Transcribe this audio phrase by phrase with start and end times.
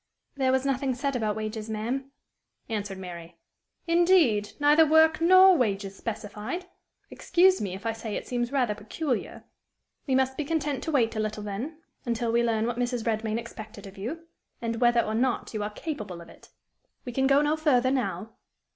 [0.35, 2.09] "There was nothing said about wages, ma'am,"
[2.67, 3.37] answered Mary.
[3.85, 4.53] "Indeed!
[4.59, 6.65] Neither work nor wages specified?
[7.11, 9.43] Excuse me if I say it seems rather peculiar.
[10.07, 13.05] We must be content to wait a little, then until we learn what Mrs.
[13.05, 14.25] Redmain expected of you,
[14.59, 16.49] and whether or not you are capable of it.
[17.05, 18.31] We can go no further now."